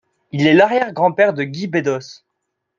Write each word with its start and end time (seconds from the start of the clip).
Il 0.31 0.47
est 0.47 0.55
l'arrière 0.55 0.93
grand 0.93 1.11
père 1.11 1.31
de 1.35 1.43
Guy 1.43 1.67
Bedos. 1.67 2.25